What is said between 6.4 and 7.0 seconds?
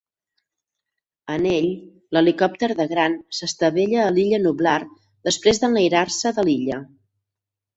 de l'illa.